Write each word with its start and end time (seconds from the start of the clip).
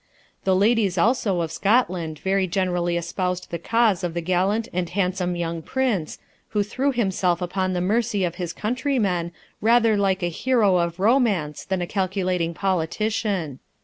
The 0.45 0.55
ladies, 0.55 0.97
also, 0.97 1.41
of 1.41 1.51
Scotland 1.51 2.17
very 2.17 2.47
generally 2.47 2.97
espoused 2.97 3.51
the 3.51 3.59
cause 3.59 4.03
of 4.03 4.15
the 4.15 4.21
gallant 4.21 4.67
and 4.73 4.89
handsome 4.89 5.35
young 5.35 5.61
Prince, 5.61 6.17
who 6.47 6.63
threw 6.63 6.91
himself 6.91 7.39
upon 7.39 7.73
the 7.73 7.81
mercy 7.81 8.23
of 8.23 8.33
his 8.41 8.51
countrymen 8.51 9.31
rather 9.61 9.95
like 9.95 10.23
a 10.23 10.27
hero 10.29 10.77
of 10.77 10.99
romance 10.99 11.63
than 11.63 11.83
a 11.83 11.85
calculating 11.85 12.55
politician. 12.55 13.59